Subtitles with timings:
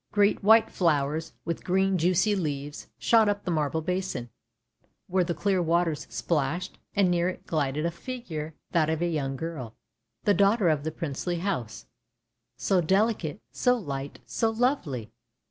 [0.11, 4.31] Great white flowers, with green juicy leaves, shot up the marble basin,
[5.05, 9.35] where the clear waters splashed, and near it glided a figure, that of a young
[9.35, 9.75] girl,
[10.23, 11.85] the daughter of the princely house—
[12.57, 15.11] so delicate, so light, so lovely!